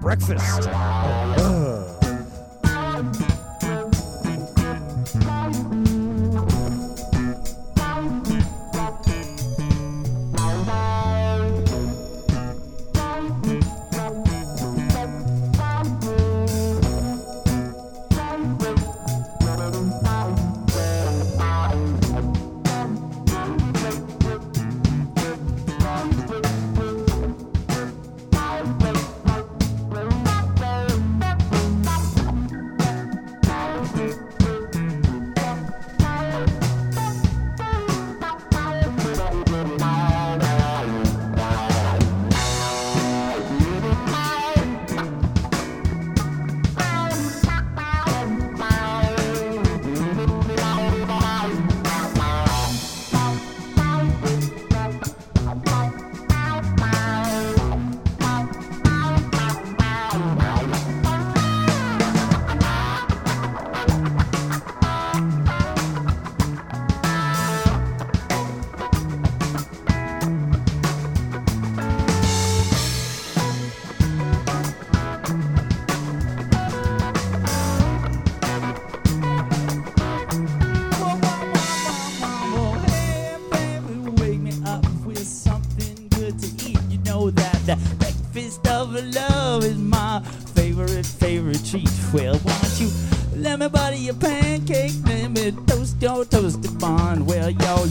Breakfast. 0.00 0.64
Hey, 0.64 1.67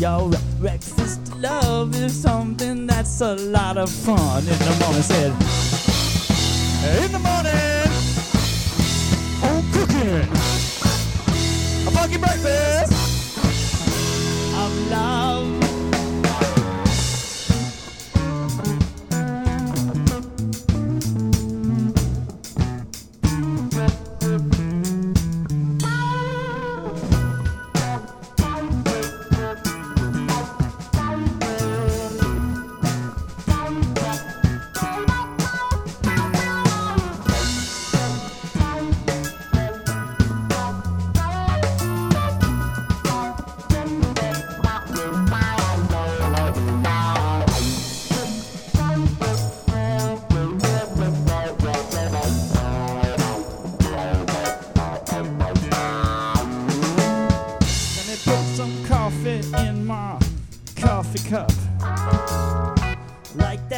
yo, 0.08 0.32
breakfast 0.60 1.20
love 1.36 1.94
is 1.96 2.14
something 2.14 2.88
that's 2.88 3.20
a 3.22 3.36
lot 3.58 3.78
of 3.78 3.90
fun. 3.90 4.42
In 4.54 4.60
the 4.70 4.76
morning, 4.82 5.04
said, 5.04 5.32
In 7.04 7.12
the 7.12 7.22
morning, 7.30 7.90
home 9.44 9.66
cooking. 9.76 10.28
A 11.88 11.92
funky 11.92 12.18
breakfast. 12.18 12.94
of 14.64 14.72
love. 14.90 15.67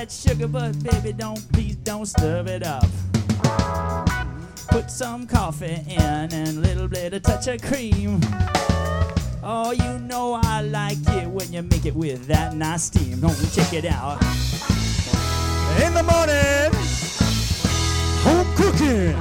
That 0.10 0.16
sugar, 0.16 0.48
but 0.48 0.84
baby, 0.84 1.14
don't 1.14 1.40
please 1.52 1.76
don't 1.76 2.08
stir 2.08 2.44
it 2.48 2.66
up. 2.66 2.88
Put 4.70 4.90
some 4.90 5.28
coffee 5.28 5.84
in 5.88 6.02
and 6.02 6.34
a 6.34 6.52
little 6.54 6.88
bit 6.88 7.14
of 7.14 7.22
touch 7.22 7.48
of 7.48 7.62
cream. 7.62 8.20
Oh, 9.44 9.72
you 9.72 10.00
know 10.00 10.40
I 10.42 10.62
like 10.62 10.98
it 11.10 11.28
when 11.28 11.54
you 11.54 11.62
make 11.62 11.86
it 11.86 11.96
with 11.96 12.26
that 12.26 12.56
nice 12.56 12.86
steam. 12.86 13.24
On, 13.24 13.36
check 13.54 13.72
it 13.74 13.86
out. 13.86 14.20
In 15.84 15.94
the 15.94 16.02
morning, 16.02 16.72
home 18.26 18.56
cooking. 18.56 19.14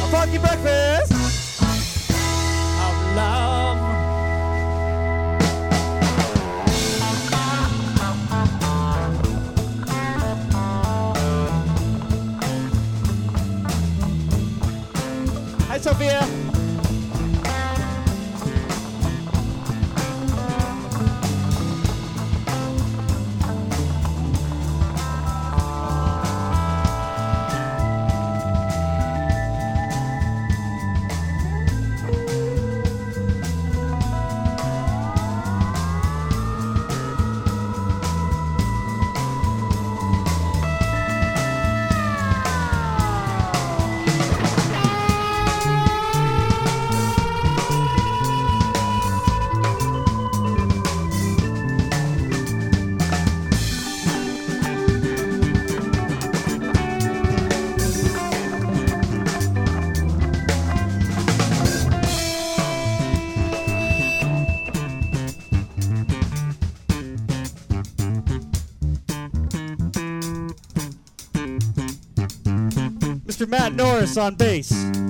A 0.00 0.08
funky 0.10 0.38
breakfast. 0.38 1.13
Mr. 73.34 73.48
Matt 73.48 73.74
Norris 73.74 74.16
on 74.16 74.36
bass. 74.36 75.03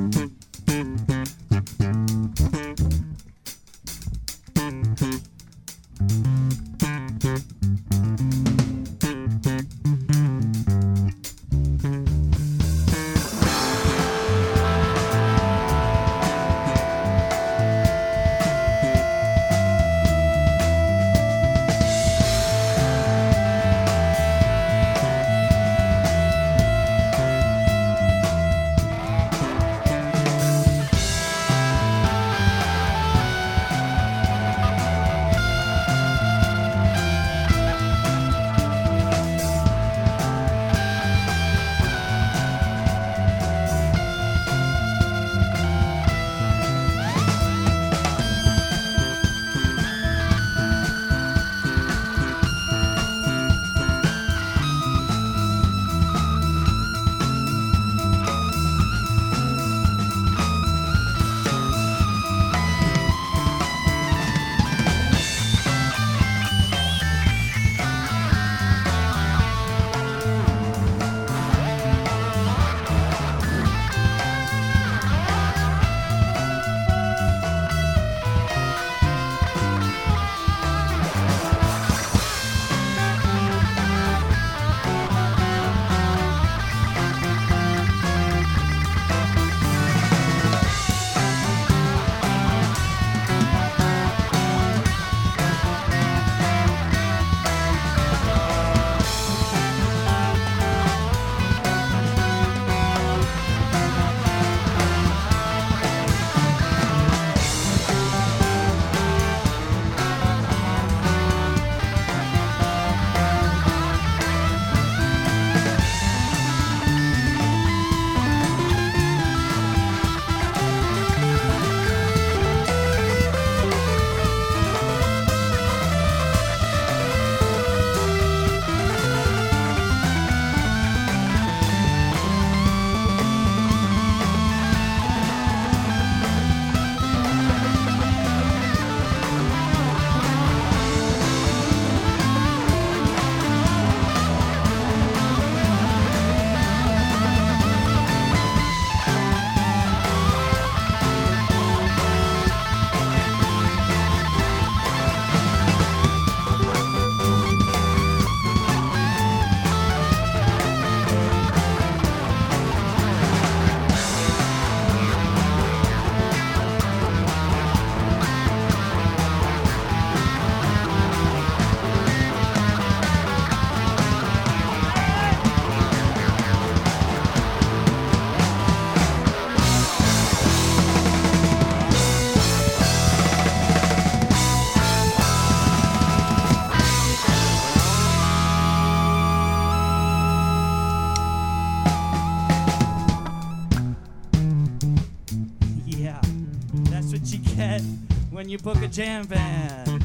You 198.54 198.58
book 198.58 198.80
a 198.82 198.86
jam 198.86 199.26
band 199.26 200.04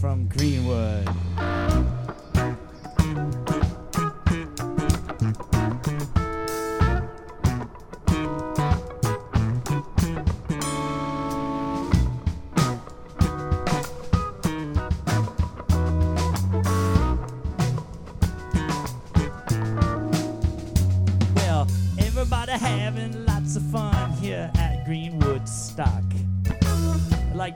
from 0.00 0.26
Greenwood. 0.26 1.06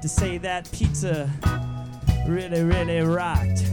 To 0.03 0.09
say 0.09 0.37
that 0.37 0.69
pizza 0.73 1.31
really, 2.27 2.65
really 2.65 3.01
rocked. 3.03 3.65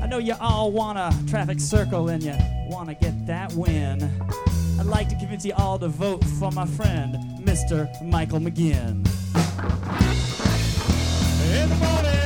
I 0.00 0.06
know 0.06 0.16
you 0.16 0.34
all 0.40 0.72
want 0.72 0.96
a 0.96 1.14
traffic 1.28 1.60
circle 1.60 2.08
and 2.08 2.22
you 2.22 2.34
want 2.70 2.88
to 2.88 2.94
get 2.94 3.26
that 3.26 3.52
win. 3.52 4.02
I'd 4.80 4.86
like 4.86 5.10
to 5.10 5.16
convince 5.16 5.44
you 5.44 5.52
all 5.52 5.78
to 5.80 5.88
vote 5.88 6.24
for 6.24 6.50
my 6.50 6.64
friend, 6.64 7.16
Mr. 7.40 7.86
Michael 8.02 8.40
McGinn. 8.40 9.06
In 11.60 12.17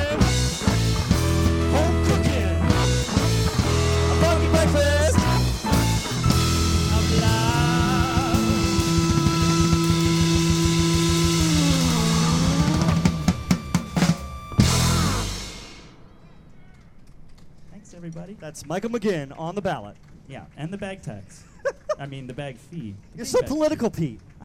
That's 18.42 18.66
Michael 18.66 18.90
McGinn 18.90 19.38
on 19.38 19.54
the 19.54 19.62
ballot. 19.62 19.94
Yeah, 20.26 20.46
and 20.56 20.72
the 20.72 20.76
bag 20.76 21.00
tax. 21.00 21.44
I 22.00 22.06
mean, 22.06 22.26
the 22.26 22.34
bag 22.34 22.56
fee. 22.56 22.96
You're 23.14 23.24
so 23.24 23.40
political, 23.40 23.88
Pete. 23.88 24.18